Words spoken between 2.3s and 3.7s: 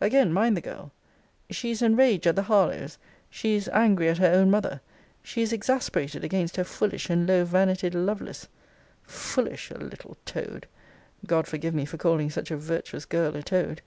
the Harlowes;' she is